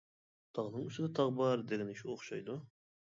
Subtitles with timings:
[0.57, 2.57] «تاغنىڭ ئۈستىدە تاغ بار» دېگىنى شۇ ئوخشايدۇ.